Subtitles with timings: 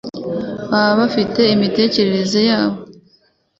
[0.69, 2.77] baba bafite imitekerereze yabo